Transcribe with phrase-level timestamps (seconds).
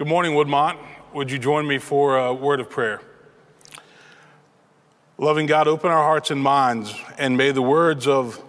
[0.00, 0.78] Good morning, Woodmont.
[1.12, 3.02] Would you join me for a word of prayer?
[5.18, 8.42] Loving God, open our hearts and minds, and may the words of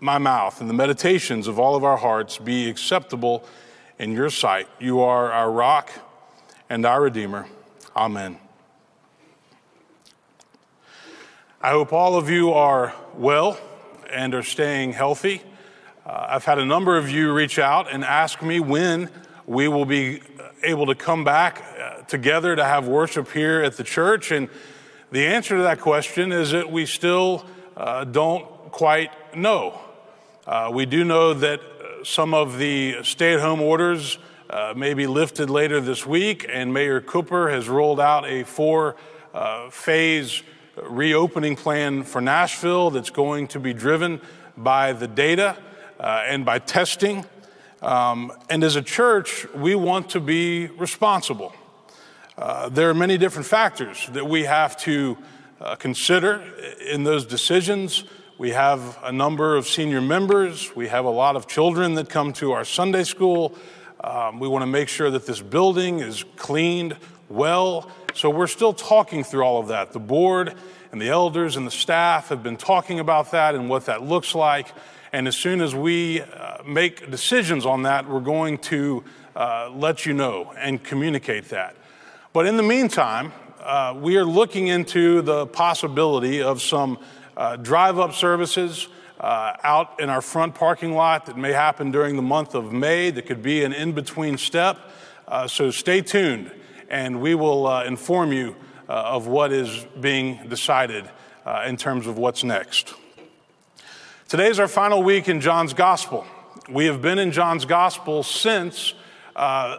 [0.00, 3.42] my mouth and the meditations of all of our hearts be acceptable
[3.98, 4.68] in your sight.
[4.78, 5.90] You are our rock
[6.68, 7.46] and our Redeemer.
[7.96, 8.36] Amen.
[11.62, 13.58] I hope all of you are well
[14.10, 15.40] and are staying healthy.
[16.04, 19.08] Uh, I've had a number of you reach out and ask me when
[19.46, 20.20] we will be
[20.62, 24.30] able to come back uh, together to have worship here at the church.
[24.30, 24.48] And
[25.10, 27.44] the answer to that question is that we still
[27.76, 29.78] uh, don't quite know.
[30.46, 34.18] Uh, we do know that uh, some of the stay at home orders
[34.50, 38.96] uh, may be lifted later this week, and Mayor Cooper has rolled out a four
[39.34, 40.42] uh, phase
[40.82, 44.20] reopening plan for Nashville that's going to be driven
[44.56, 45.56] by the data
[46.00, 47.24] and by testing.
[47.80, 51.54] Um, and as a church, we want to be responsible.
[52.36, 55.16] Uh, there are many different factors that we have to
[55.60, 56.42] uh, consider
[56.86, 58.04] in those decisions.
[58.36, 60.74] We have a number of senior members.
[60.74, 63.56] We have a lot of children that come to our Sunday school.
[64.02, 66.96] Um, we want to make sure that this building is cleaned
[67.28, 67.90] well.
[68.14, 69.92] So we're still talking through all of that.
[69.92, 70.54] The board
[70.92, 74.34] and the elders and the staff have been talking about that and what that looks
[74.34, 74.68] like.
[75.12, 80.04] And as soon as we uh, make decisions on that, we're going to uh, let
[80.04, 81.76] you know and communicate that.
[82.32, 86.98] But in the meantime, uh, we are looking into the possibility of some
[87.36, 88.88] uh, drive up services
[89.20, 93.10] uh, out in our front parking lot that may happen during the month of May,
[93.10, 94.78] that could be an in between step.
[95.48, 96.52] So stay tuned,
[96.88, 98.56] and we will inform you
[98.88, 101.10] of what is being decided
[101.66, 102.94] in terms of what's next.
[104.28, 106.26] Today is our final week in John's Gospel.
[106.68, 108.92] We have been in John's Gospel since
[109.34, 109.78] uh,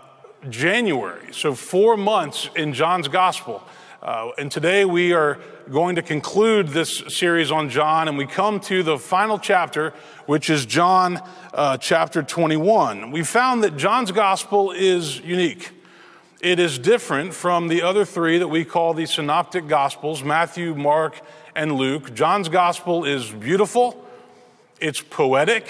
[0.49, 3.61] January, so four months in John's Gospel.
[4.01, 5.37] Uh, and today we are
[5.69, 9.93] going to conclude this series on John, and we come to the final chapter,
[10.25, 11.21] which is John
[11.53, 13.11] uh, chapter 21.
[13.11, 15.69] We found that John's Gospel is unique.
[16.41, 21.21] It is different from the other three that we call the Synoptic Gospels Matthew, Mark,
[21.55, 22.15] and Luke.
[22.15, 24.07] John's Gospel is beautiful.
[24.79, 25.65] It's poetic.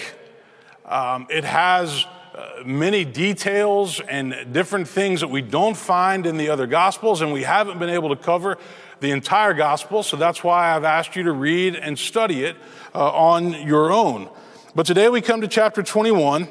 [0.85, 2.05] Um, it has
[2.35, 7.33] uh, many details and different things that we don't find in the other gospels, and
[7.33, 8.59] we haven't been able to cover
[8.99, 10.03] the entire gospel.
[10.03, 12.55] So that's why I've asked you to read and study it
[12.93, 14.29] uh, on your own.
[14.75, 16.43] But today we come to chapter 21,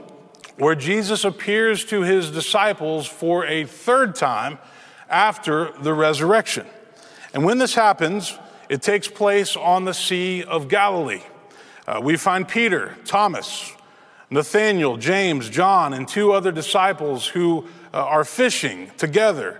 [0.56, 4.58] where Jesus appears to his disciples for a third time
[5.08, 6.66] after the resurrection.
[7.32, 8.36] And when this happens,
[8.68, 11.22] it takes place on the Sea of Galilee.
[11.88, 13.72] Uh, we find Peter, Thomas,
[14.28, 19.58] Nathaniel, James, John, and two other disciples who uh, are fishing together.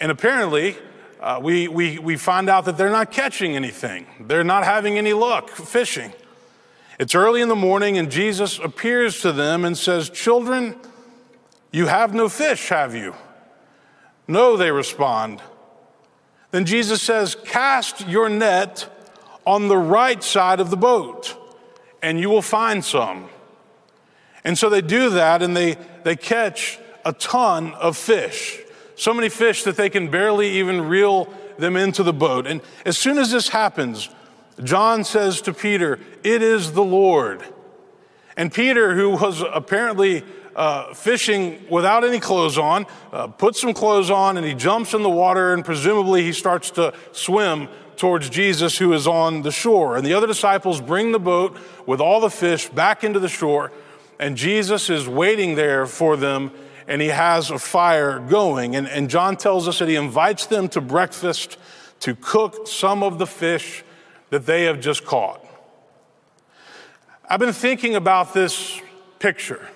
[0.00, 0.76] And apparently,
[1.20, 5.12] uh, we, we, we find out that they're not catching anything, they're not having any
[5.14, 6.12] luck fishing.
[7.00, 10.76] It's early in the morning, and Jesus appears to them and says, Children,
[11.72, 13.16] you have no fish, have you?
[14.28, 15.42] No, they respond.
[16.52, 18.88] Then Jesus says, Cast your net
[19.44, 21.40] on the right side of the boat
[22.04, 23.30] and you will find some.
[24.44, 28.60] And so they do that and they, they catch a ton of fish.
[28.94, 32.46] So many fish that they can barely even reel them into the boat.
[32.46, 34.10] And as soon as this happens,
[34.62, 37.42] John says to Peter, It is the Lord.
[38.36, 44.10] And Peter, who was apparently uh, fishing without any clothes on, uh, puts some clothes
[44.10, 48.78] on and he jumps in the water and presumably he starts to swim towards Jesus
[48.78, 49.96] who is on the shore.
[49.96, 51.56] And the other disciples bring the boat
[51.86, 53.72] with all the fish back into the shore,
[54.18, 56.50] and Jesus is waiting there for them,
[56.86, 58.76] and he has a fire going.
[58.76, 61.56] And, and John tells us that he invites them to breakfast
[62.00, 63.82] to cook some of the fish
[64.30, 65.44] that they have just caught.
[67.28, 68.80] I've been thinking about this
[69.18, 69.68] picture.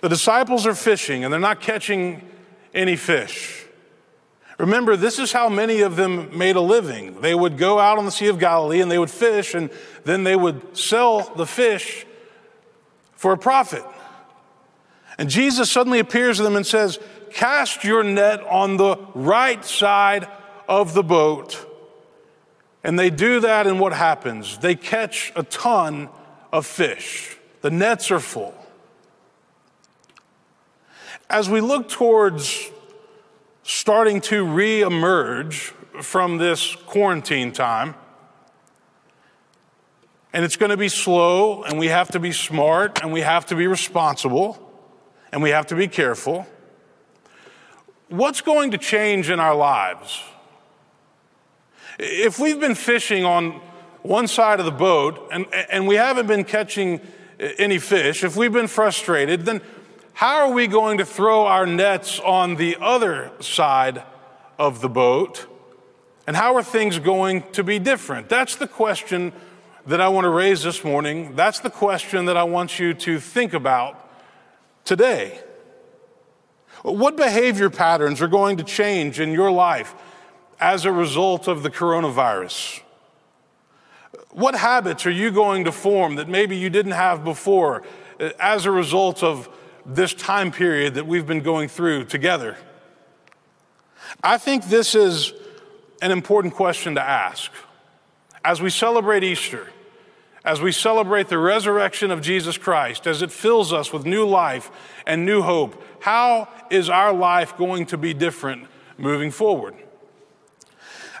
[0.00, 2.28] The disciples are fishing and they're not catching
[2.74, 3.61] any fish.
[4.58, 7.20] Remember, this is how many of them made a living.
[7.20, 9.70] They would go out on the Sea of Galilee and they would fish, and
[10.04, 12.06] then they would sell the fish
[13.16, 13.84] for a profit.
[15.18, 16.98] And Jesus suddenly appears to them and says,
[17.32, 20.28] Cast your net on the right side
[20.68, 21.66] of the boat.
[22.84, 24.58] And they do that, and what happens?
[24.58, 26.08] They catch a ton
[26.52, 27.36] of fish.
[27.62, 28.54] The nets are full.
[31.30, 32.70] As we look towards
[33.62, 37.94] starting to re-emerge from this quarantine time.
[40.32, 43.46] And it's going to be slow, and we have to be smart, and we have
[43.46, 44.58] to be responsible,
[45.30, 46.46] and we have to be careful.
[48.08, 50.20] what's going to change in our lives?
[51.98, 53.60] If we've been fishing on
[54.02, 57.00] one side of the boat and, and we haven't been catching
[57.38, 59.60] any fish, if we've been frustrated, then
[60.14, 64.02] how are we going to throw our nets on the other side
[64.58, 65.46] of the boat?
[66.26, 68.28] And how are things going to be different?
[68.28, 69.32] That's the question
[69.86, 71.34] that I want to raise this morning.
[71.34, 74.08] That's the question that I want you to think about
[74.84, 75.40] today.
[76.82, 79.94] What behavior patterns are going to change in your life
[80.60, 82.80] as a result of the coronavirus?
[84.30, 87.82] What habits are you going to form that maybe you didn't have before
[88.38, 89.48] as a result of
[89.84, 92.56] this time period that we've been going through together?
[94.22, 95.32] I think this is
[96.00, 97.50] an important question to ask.
[98.44, 99.68] As we celebrate Easter,
[100.44, 104.70] as we celebrate the resurrection of Jesus Christ, as it fills us with new life
[105.06, 108.66] and new hope, how is our life going to be different
[108.98, 109.74] moving forward?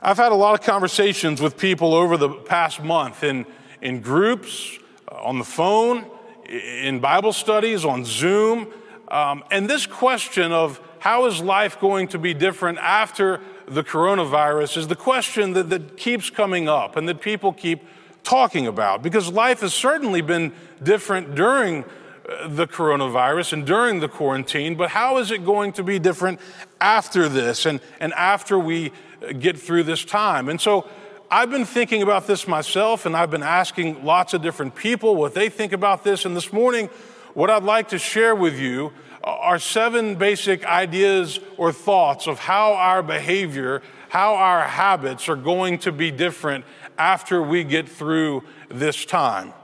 [0.02, 3.46] I've had a lot of conversations with people over the past month in,
[3.80, 4.76] in groups,
[5.08, 6.06] uh, on the phone,
[6.52, 8.68] in Bible studies, on Zoom.
[9.08, 14.76] Um, and this question of how is life going to be different after the coronavirus
[14.76, 17.82] is the question that, that keeps coming up and that people keep
[18.22, 20.52] talking about because life has certainly been
[20.82, 25.82] different during uh, the coronavirus and during the quarantine, but how is it going to
[25.82, 26.38] be different
[26.80, 28.92] after this and, and after we
[29.38, 30.48] get through this time?
[30.48, 30.86] And so
[31.34, 35.32] I've been thinking about this myself and I've been asking lots of different people what
[35.32, 36.26] they think about this.
[36.26, 36.90] And this morning,
[37.32, 38.92] what I'd like to share with you
[39.24, 43.80] are seven basic ideas or thoughts of how our behavior,
[44.10, 46.66] how our habits are going to be different
[46.98, 49.54] after we get through this time.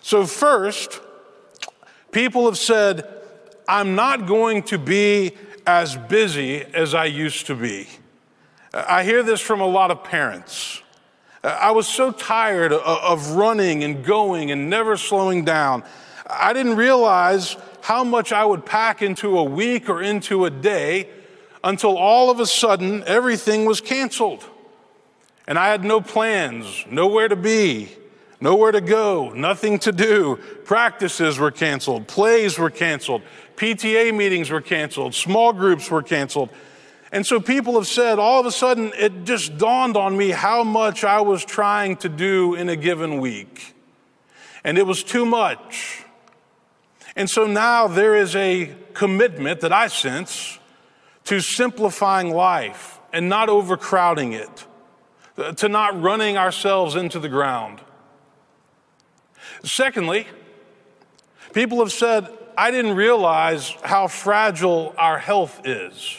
[0.00, 1.00] So, first,
[2.10, 3.08] people have said,
[3.68, 7.86] I'm not going to be as busy as I used to be.
[8.72, 10.80] I hear this from a lot of parents.
[11.44, 15.84] I was so tired of running and going and never slowing down.
[16.26, 21.10] I didn't realize how much I would pack into a week or into a day
[21.62, 24.42] until all of a sudden everything was canceled.
[25.46, 27.90] And I had no plans, nowhere to be,
[28.40, 30.36] nowhere to go, nothing to do.
[30.64, 33.20] Practices were canceled, plays were canceled,
[33.56, 36.48] PTA meetings were canceled, small groups were canceled.
[37.14, 40.64] And so people have said, all of a sudden, it just dawned on me how
[40.64, 43.76] much I was trying to do in a given week.
[44.64, 46.02] And it was too much.
[47.14, 50.58] And so now there is a commitment that I sense
[51.26, 54.66] to simplifying life and not overcrowding it,
[55.58, 57.80] to not running ourselves into the ground.
[59.62, 60.26] Secondly,
[61.52, 62.26] people have said,
[62.58, 66.18] I didn't realize how fragile our health is.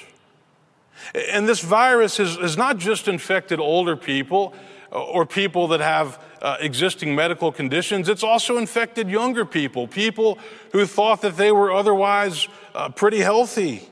[1.13, 4.53] And this virus has, has not just infected older people
[4.91, 8.07] or people that have uh, existing medical conditions.
[8.07, 10.37] It's also infected younger people, people
[10.71, 13.89] who thought that they were otherwise uh, pretty healthy.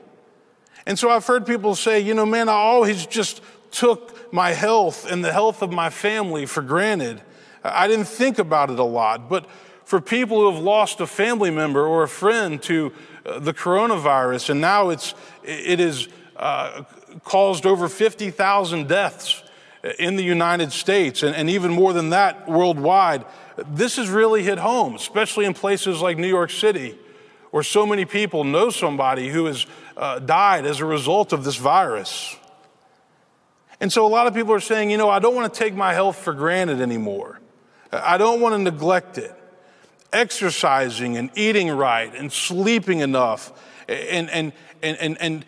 [0.86, 5.10] And so I've heard people say, you know, man, I always just took my health
[5.10, 7.20] and the health of my family for granted.
[7.62, 9.28] I didn't think about it a lot.
[9.28, 9.46] But
[9.84, 12.92] for people who have lost a family member or a friend to
[13.26, 16.08] uh, the coronavirus, and now it's, it has
[16.44, 16.84] uh,
[17.24, 19.42] caused over 50,000 deaths
[19.98, 23.24] in the United States and, and even more than that worldwide,
[23.66, 26.98] this has really hit home, especially in places like New York City,
[27.50, 29.64] where so many people know somebody who has
[29.96, 32.36] uh, died as a result of this virus.
[33.80, 35.74] And so a lot of people are saying, you know, I don't want to take
[35.74, 37.40] my health for granted anymore.
[37.90, 39.34] I don't want to neglect it.
[40.12, 43.50] Exercising and eating right and sleeping enough
[43.88, 45.44] and, and, and, and, and,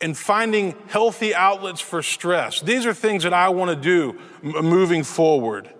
[0.00, 2.60] and finding healthy outlets for stress.
[2.60, 5.70] These are things that I want to do m- moving forward.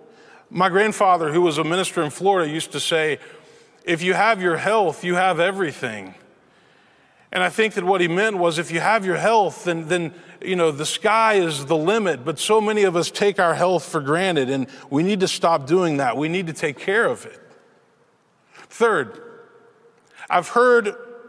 [0.49, 3.19] My grandfather, who was a minister in Florida, used to say,
[3.83, 6.15] If you have your health, you have everything.
[7.31, 10.13] And I think that what he meant was if you have your health, then, then
[10.41, 12.23] you know, the sky is the limit.
[12.23, 15.67] But so many of us take our health for granted, and we need to stop
[15.67, 16.15] doing that.
[16.15, 17.39] We need to take care of it.
[18.69, 19.21] Third,
[20.29, 20.49] I've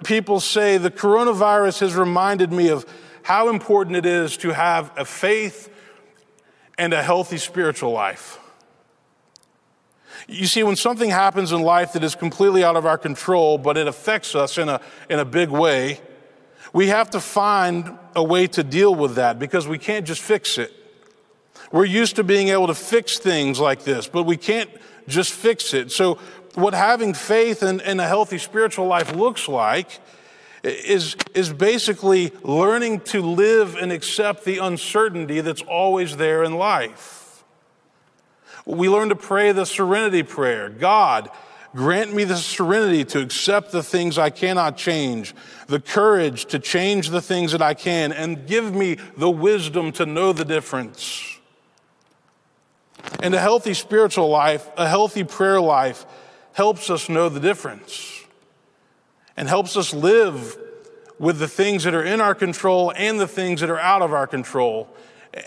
[0.05, 2.87] people say the coronavirus has reminded me of
[3.23, 5.71] how important it is to have a faith
[6.77, 8.39] and a healthy spiritual life.
[10.27, 13.77] You see, when something happens in life that is completely out of our control, but
[13.77, 16.01] it affects us in a, in a big way,
[16.73, 20.59] we have to find a way to deal with that because we can't just fix
[20.59, 20.73] it.
[21.73, 24.71] We're used to being able to fix things like this, but we can't
[25.07, 25.91] just fix it.
[25.91, 26.19] So
[26.59, 30.01] what having faith and, and a healthy spiritual life looks like
[30.63, 37.45] is, is basically learning to live and accept the uncertainty that's always there in life.
[38.67, 41.31] We learn to pray the serenity prayer God,
[41.75, 45.35] grant me the serenity to accept the things I cannot change,
[45.69, 50.07] the courage to change the things that I can, and give me the wisdom to
[50.07, 51.39] know the difference.
[53.23, 56.05] And a healthy spiritual life, a healthy prayer life,
[56.59, 58.25] helps us know the difference
[59.37, 60.59] and helps us live
[61.17, 64.13] with the things that are in our control and the things that are out of
[64.13, 64.89] our control.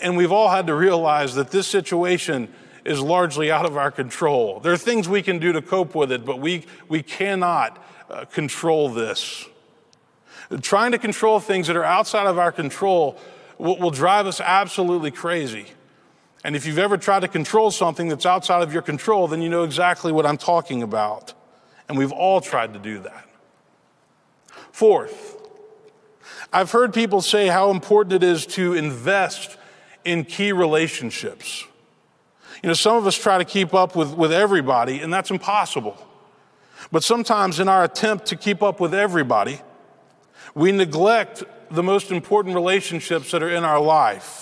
[0.00, 2.48] And we've all had to realize that this situation
[2.86, 4.60] is largely out of our control.
[4.60, 7.78] There are things we can do to cope with it, but we, we cannot
[8.08, 9.44] uh, control this.
[10.62, 13.18] Trying to control things that are outside of our control
[13.58, 15.66] will, will drive us absolutely crazy.
[16.44, 19.48] And if you've ever tried to control something that's outside of your control, then you
[19.48, 21.34] know exactly what I'm talking about.
[21.88, 23.28] And we've all tried to do that.
[24.72, 25.36] Fourth,
[26.52, 29.56] I've heard people say how important it is to invest
[30.04, 31.64] in key relationships.
[32.62, 35.96] You know, some of us try to keep up with, with everybody, and that's impossible.
[36.90, 39.60] But sometimes, in our attempt to keep up with everybody,
[40.54, 44.41] we neglect the most important relationships that are in our life.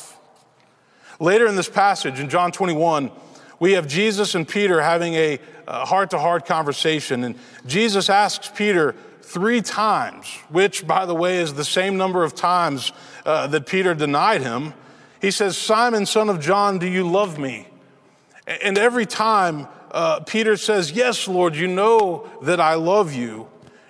[1.20, 3.12] Later in this passage, in John 21,
[3.60, 7.22] we have Jesus and Peter having a heart to heart conversation.
[7.22, 7.36] And
[7.66, 12.92] Jesus asks Peter, three times, which, by the way, is the same number of times
[13.24, 14.74] uh, that Peter denied him.
[15.20, 17.68] He says, Simon, son of John, do you love me?
[18.46, 23.46] And every time uh, Peter says, Yes, Lord, you know that I love you.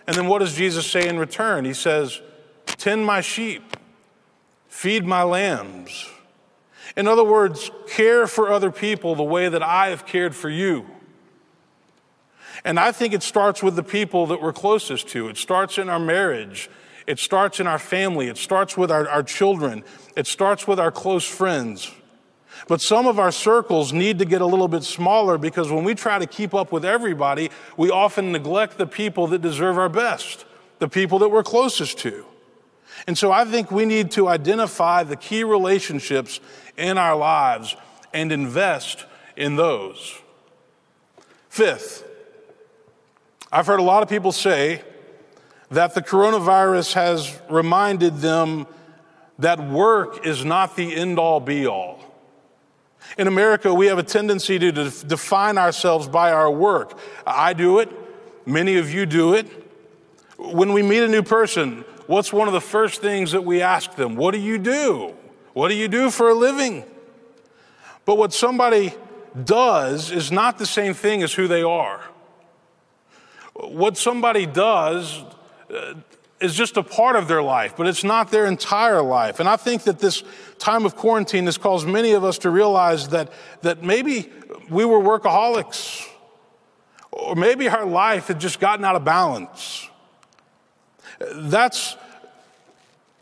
[0.06, 1.64] And then what does Jesus say in return?
[1.64, 2.20] He says,
[2.66, 3.76] Tend my sheep,
[4.68, 6.10] feed my lambs.
[6.96, 10.86] In other words, care for other people the way that I have cared for you.
[12.64, 15.28] And I think it starts with the people that we're closest to.
[15.28, 16.68] It starts in our marriage.
[17.06, 18.28] It starts in our family.
[18.28, 19.84] It starts with our, our children.
[20.16, 21.90] It starts with our close friends.
[22.68, 25.94] But some of our circles need to get a little bit smaller because when we
[25.94, 30.44] try to keep up with everybody, we often neglect the people that deserve our best,
[30.78, 32.26] the people that we're closest to.
[33.06, 36.40] And so I think we need to identify the key relationships
[36.76, 37.76] in our lives
[38.12, 40.18] and invest in those.
[41.48, 42.06] Fifth,
[43.52, 44.82] I've heard a lot of people say
[45.70, 48.66] that the coronavirus has reminded them
[49.38, 51.98] that work is not the end all be all.
[53.18, 56.98] In America, we have a tendency to define ourselves by our work.
[57.26, 57.88] I do it,
[58.46, 59.46] many of you do it.
[60.38, 63.94] When we meet a new person, what's one of the first things that we ask
[63.94, 64.16] them?
[64.16, 65.14] What do you do?
[65.52, 66.84] What do you do for a living?
[68.04, 68.94] But what somebody
[69.44, 72.02] does is not the same thing as who they are
[73.68, 75.22] what somebody does
[75.74, 75.94] uh,
[76.40, 79.40] is just a part of their life, but it's not their entire life.
[79.40, 80.22] And I think that this
[80.58, 83.30] time of quarantine has caused many of us to realize that,
[83.62, 84.30] that maybe
[84.70, 86.06] we were workaholics,
[87.12, 89.89] or maybe our life had just gotten out of balance.
[91.34, 91.96] That's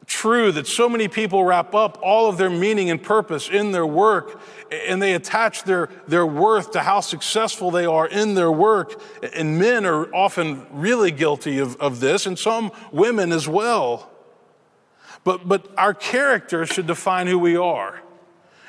[0.07, 3.87] true that so many people wrap up all of their meaning and purpose in their
[3.87, 4.41] work
[4.71, 9.01] and they attach their, their worth to how successful they are in their work.
[9.35, 14.11] And men are often really guilty of, of this, and some women as well.
[15.25, 18.01] But, but our character should define who we are.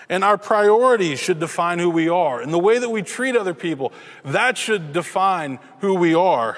[0.10, 2.42] And our priorities should define who we are.
[2.42, 3.94] And the way that we treat other people,
[4.26, 6.58] that should define who we are.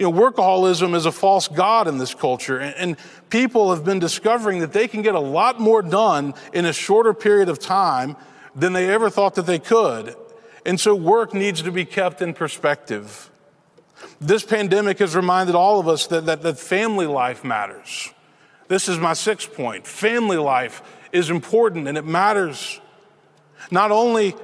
[0.00, 2.96] You know, workaholism is a false god in this culture, and, and
[3.28, 7.12] people have been discovering that they can get a lot more done in a shorter
[7.12, 8.16] period of time
[8.56, 10.16] than they ever thought that they could.
[10.64, 13.30] And so work needs to be kept in perspective.
[14.22, 18.10] This pandemic has reminded all of us that, that, that family life matters.
[18.68, 19.86] This is my sixth point.
[19.86, 20.80] Family life
[21.12, 22.80] is important and it matters.
[23.70, 24.34] Not only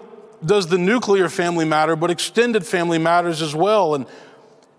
[0.45, 3.95] does the nuclear family matter, but extended family matters as well.
[3.95, 4.05] And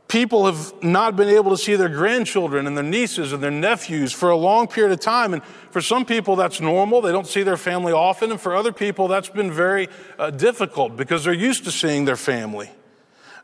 [0.07, 4.13] people have not been able to see their grandchildren and their nieces and their nephews
[4.13, 5.33] for a long period of time.
[5.33, 7.01] And for some people, that's normal.
[7.01, 8.31] They don't see their family often.
[8.31, 12.15] And for other people, that's been very uh, difficult because they're used to seeing their
[12.15, 12.69] family.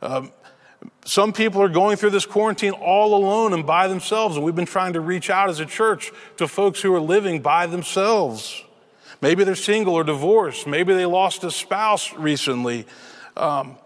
[0.02, 0.32] Um,
[1.06, 4.38] some people are going through this quarantine all alone and by themselves.
[4.38, 7.42] And we've been trying to reach out as a church to folks who are living
[7.42, 8.64] by themselves.
[9.22, 10.68] Maybe they're single or divorced.
[10.68, 12.86] Maybe they lost a spouse recently.
[13.36, 13.78] Um,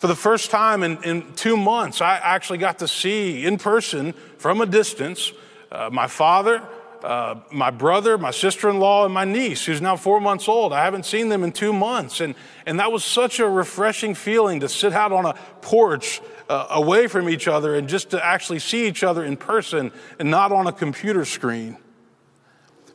[0.00, 4.14] for the first time in, in two months, I actually got to see in person
[4.38, 5.30] from a distance
[5.70, 6.62] uh, my father,
[7.04, 10.72] uh, my brother, my sister in law, and my niece, who's now four months old.
[10.72, 12.22] I haven't seen them in two months.
[12.22, 16.68] And, and that was such a refreshing feeling to sit out on a porch uh,
[16.70, 20.50] away from each other and just to actually see each other in person and not
[20.50, 21.76] on a computer screen.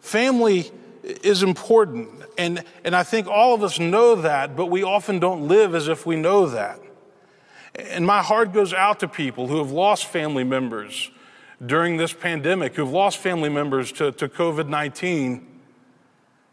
[0.01, 0.71] Family
[1.03, 2.09] is important.
[2.35, 5.87] And, and I think all of us know that, but we often don't live as
[5.87, 6.79] if we know that.
[7.77, 11.11] And my heart goes out to people who have lost family members
[11.65, 15.45] during this pandemic, who've lost family members to, to COVID 19,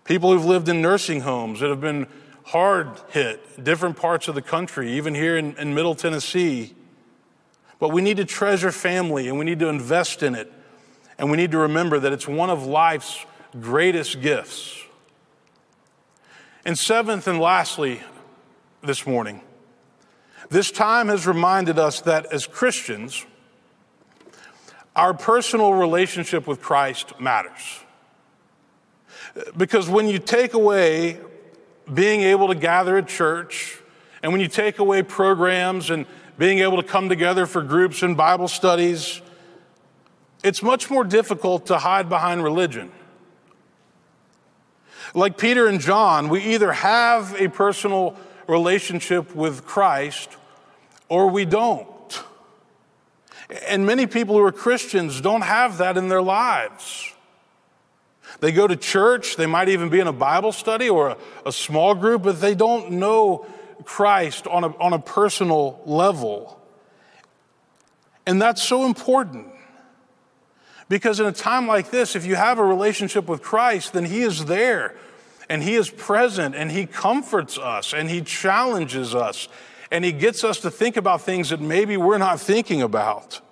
[0.05, 2.07] people who've lived in nursing homes that have been
[2.45, 6.75] hard hit, different parts of the country, even here in, in Middle Tennessee.
[7.79, 10.53] But we need to treasure family and we need to invest in it.
[11.19, 13.25] And we need to remember that it's one of life's
[13.61, 14.81] greatest gifts.
[16.65, 18.01] And seventh and lastly,
[18.83, 19.41] this morning,
[20.51, 23.25] this time has reminded us that as Christians,
[24.95, 27.81] our personal relationship with Christ matters.
[29.57, 31.19] Because when you take away
[31.93, 33.79] being able to gather at church,
[34.23, 36.07] and when you take away programs and
[36.39, 39.23] being able to come together for groups and Bible studies,
[40.45, 42.91] it's much more difficult to hide behind religion.
[45.15, 50.37] Like Peter and John, we either have a personal relationship with Christ
[51.09, 51.89] or we don't.
[53.69, 57.13] And many people who are Christians don't have that in their lives.
[58.41, 61.53] They go to church, they might even be in a Bible study or a, a
[61.53, 63.47] small group, but they don't know
[63.85, 66.59] Christ on a, on a personal level.
[68.27, 69.49] And that's so important.
[70.89, 74.23] Because in a time like this, if you have a relationship with Christ, then He
[74.23, 74.95] is there
[75.53, 79.49] and He is present and He comforts us and He challenges us
[79.91, 83.43] and He gets us to think about things that maybe we're not thinking about.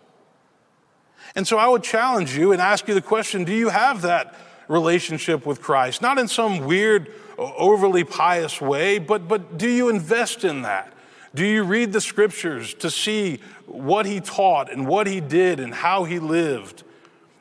[1.35, 4.35] And so I would challenge you and ask you the question do you have that
[4.67, 6.01] relationship with Christ?
[6.01, 10.95] Not in some weird, overly pious way, but, but do you invest in that?
[11.35, 15.75] Do you read the scriptures to see what he taught and what he did and
[15.75, 16.83] how he lived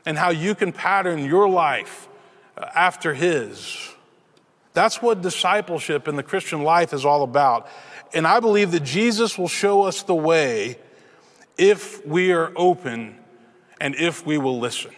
[0.06, 2.10] and how you can pattern your life
[2.58, 3.96] uh, after his?
[4.80, 7.68] That's what discipleship in the Christian life is all about.
[8.14, 10.78] And I believe that Jesus will show us the way
[11.58, 13.18] if we are open
[13.82, 14.92] and if we will listen.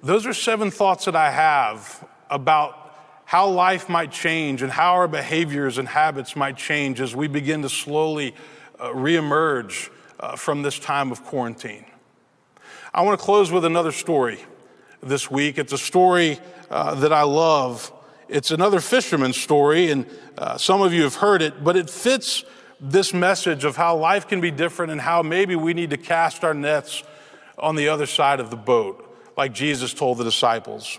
[0.00, 2.94] Those are seven thoughts that I have about
[3.24, 7.62] how life might change and how our behaviors and habits might change as we begin
[7.62, 8.32] to slowly
[8.78, 11.84] uh, reemerge uh, from this time of quarantine.
[12.94, 14.38] I want to close with another story
[15.08, 15.58] this week.
[15.58, 16.38] It's a story
[16.70, 17.92] uh, that I love.
[18.28, 22.44] It's another fisherman's story, and uh, some of you have heard it, but it fits
[22.80, 26.44] this message of how life can be different and how maybe we need to cast
[26.44, 27.02] our nets
[27.58, 30.98] on the other side of the boat, like Jesus told the disciples.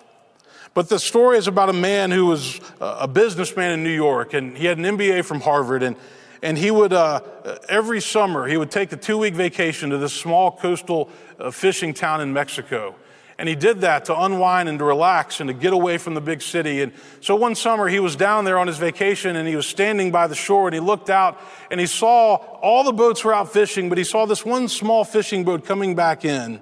[0.73, 4.57] But the story is about a man who was a businessman in New York, and
[4.57, 5.95] he had an MBA from Harvard, and
[6.41, 7.21] and he would uh,
[7.67, 11.93] every summer he would take a two week vacation to this small coastal uh, fishing
[11.93, 12.95] town in Mexico
[13.39, 16.21] and he did that to unwind and to relax and to get away from the
[16.21, 16.81] big city.
[16.81, 20.11] And so one summer he was down there on his vacation and he was standing
[20.11, 23.53] by the shore and he looked out and he saw all the boats were out
[23.53, 26.59] fishing, but he saw this one small fishing boat coming back in.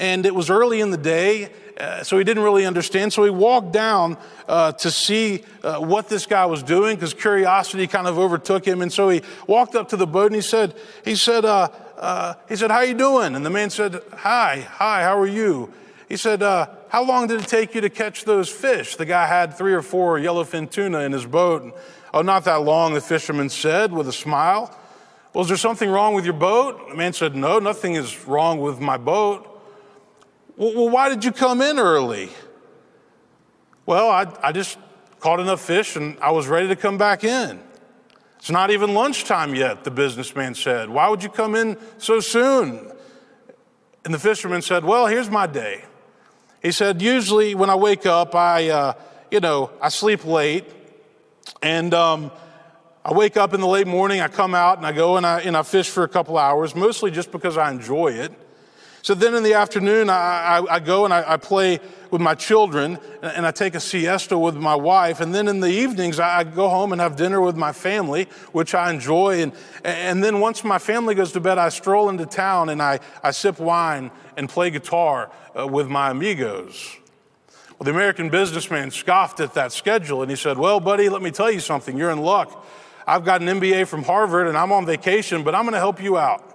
[0.00, 3.12] And it was early in the day, uh, so he didn't really understand.
[3.12, 4.16] So he walked down
[4.48, 8.80] uh, to see uh, what this guy was doing because curiosity kind of overtook him.
[8.80, 11.68] And so he walked up to the boat and he said, he said, uh,
[11.98, 13.36] uh, he said, how you doing?
[13.36, 15.70] And the man said, hi, hi, how are you?
[16.10, 18.96] He said, uh, How long did it take you to catch those fish?
[18.96, 21.72] The guy had three or four yellowfin tuna in his boat.
[22.12, 24.76] Oh, not that long, the fisherman said with a smile.
[25.32, 26.88] Well, is there something wrong with your boat?
[26.88, 29.46] The man said, No, nothing is wrong with my boat.
[30.56, 32.30] Well, why did you come in early?
[33.86, 34.78] Well, I, I just
[35.20, 37.62] caught enough fish and I was ready to come back in.
[38.38, 40.90] It's not even lunchtime yet, the businessman said.
[40.90, 42.90] Why would you come in so soon?
[44.04, 45.84] And the fisherman said, Well, here's my day.
[46.62, 48.92] He said, usually when I wake up, I, uh,
[49.30, 50.64] you know, I sleep late.
[51.62, 52.30] And um,
[53.04, 55.40] I wake up in the late morning, I come out and I go and I,
[55.40, 58.32] and I fish for a couple hours, mostly just because I enjoy it.
[59.02, 60.14] So then in the afternoon, I,
[60.58, 64.36] I, I go and I, I, play with my children and I take a siesta
[64.36, 65.20] with my wife.
[65.20, 68.74] And then in the evenings, I, go home and have dinner with my family, which
[68.74, 69.40] I enjoy.
[69.42, 69.52] And,
[69.84, 73.30] and then once my family goes to bed, I stroll into town and I, I
[73.30, 76.96] sip wine and play guitar uh, with my amigos.
[77.78, 81.30] Well, the American businessman scoffed at that schedule and he said, Well, buddy, let me
[81.30, 81.96] tell you something.
[81.96, 82.66] You're in luck.
[83.06, 86.02] I've got an MBA from Harvard and I'm on vacation, but I'm going to help
[86.02, 86.49] you out.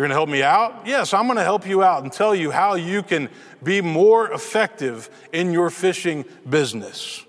[0.00, 0.86] You're going to help me out?
[0.86, 3.28] Yes, I'm going to help you out and tell you how you can
[3.62, 7.22] be more effective in your fishing business.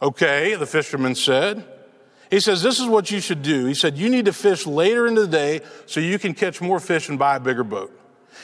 [0.00, 1.66] Okay, the fisherman said.
[2.30, 3.64] He says, This is what you should do.
[3.64, 6.78] He said, You need to fish later in the day so you can catch more
[6.78, 7.90] fish and buy a bigger boat.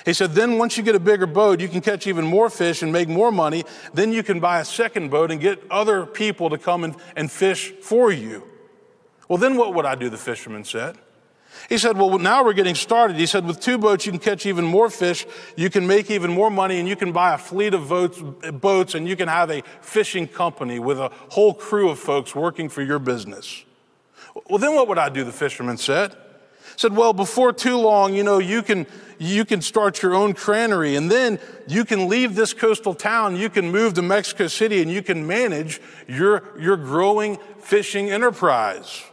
[0.04, 2.82] He said, Then once you get a bigger boat, you can catch even more fish
[2.82, 3.62] and make more money.
[3.94, 7.30] Then you can buy a second boat and get other people to come and, and
[7.30, 8.42] fish for you.
[9.28, 10.10] Well, then what would I do?
[10.10, 10.98] The fisherman said.
[11.68, 13.16] He said, Well, now we're getting started.
[13.16, 16.32] He said, With two boats, you can catch even more fish, you can make even
[16.32, 17.88] more money, and you can buy a fleet of
[18.60, 22.68] boats, and you can have a fishing company with a whole crew of folks working
[22.68, 23.64] for your business.
[24.48, 25.24] Well, then what would I do?
[25.24, 26.16] The fisherman said.
[26.76, 28.86] Said, Well, before too long, you know, you can,
[29.18, 33.50] you can start your own cannery, and then you can leave this coastal town, you
[33.50, 39.04] can move to Mexico City, and you can manage your, your growing fishing enterprise.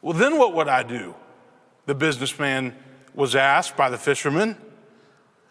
[0.00, 1.14] Well, then what would I do?
[1.86, 2.74] The businessman
[3.14, 4.56] was asked by the fisherman.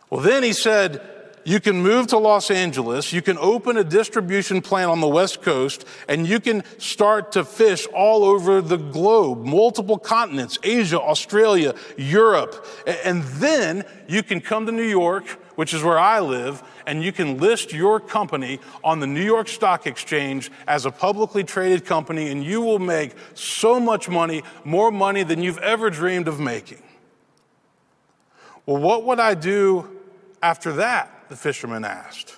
[0.09, 1.01] Well, then he said,
[1.43, 5.41] You can move to Los Angeles, you can open a distribution plant on the West
[5.41, 11.73] Coast, and you can start to fish all over the globe, multiple continents, Asia, Australia,
[11.97, 12.65] Europe.
[13.05, 17.11] And then you can come to New York, which is where I live, and you
[17.11, 22.29] can list your company on the New York Stock Exchange as a publicly traded company,
[22.29, 26.81] and you will make so much money, more money than you've ever dreamed of making.
[28.65, 29.89] Well, what would I do
[30.41, 31.29] after that?
[31.29, 32.37] The fisherman asked.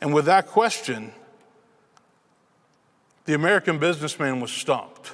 [0.00, 1.12] And with that question,
[3.24, 5.12] the American businessman was stumped.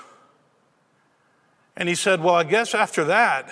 [1.76, 3.50] And he said, Well, I guess after that,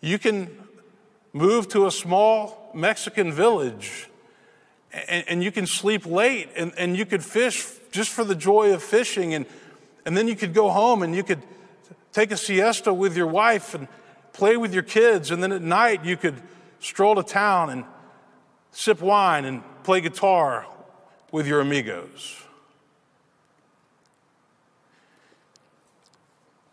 [0.00, 0.65] you can
[1.36, 4.08] move to a small Mexican village
[4.90, 8.72] and, and you can sleep late and, and you could fish just for the joy
[8.72, 9.34] of fishing.
[9.34, 9.44] And,
[10.06, 11.42] and then you could go home and you could
[12.12, 13.86] take a siesta with your wife and
[14.32, 15.30] play with your kids.
[15.30, 16.40] And then at night you could
[16.80, 17.84] stroll to town and
[18.72, 20.66] sip wine and play guitar
[21.32, 22.42] with your amigos.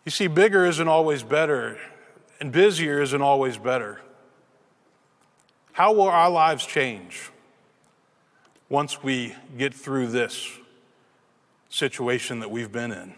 [0.06, 1.78] You see, bigger isn't always better,
[2.38, 4.02] and busier isn't always better.
[5.74, 7.32] How will our lives change
[8.68, 10.48] once we get through this
[11.68, 13.12] situation that we've been in?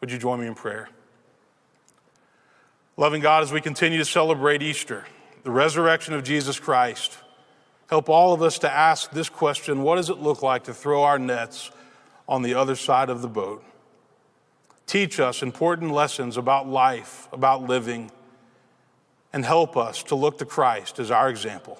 [0.00, 0.88] Would you join me in prayer?
[2.96, 5.04] Loving God, as we continue to celebrate Easter,
[5.42, 7.18] the resurrection of Jesus Christ,
[7.90, 11.02] help all of us to ask this question what does it look like to throw
[11.02, 11.72] our nets
[12.28, 13.64] on the other side of the boat?
[14.86, 18.12] Teach us important lessons about life, about living
[19.32, 21.78] and help us to look to Christ as our example.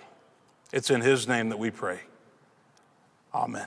[0.72, 2.00] It's in His name that we pray.
[3.34, 3.66] Amen.